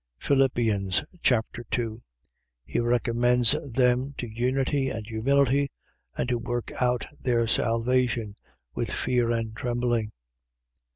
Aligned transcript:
Philippians 0.17 1.05
Chapter 1.21 1.63
2 1.69 2.01
He 2.65 2.79
recommends 2.79 3.51
them 3.71 4.15
to 4.17 4.27
unity 4.27 4.89
and 4.89 5.05
humility, 5.05 5.69
and 6.17 6.27
to 6.27 6.39
work 6.39 6.71
out 6.81 7.05
their 7.21 7.45
salvation 7.45 8.33
with 8.73 8.89
fear 8.91 9.29
and 9.29 9.55
trembling. 9.55 10.11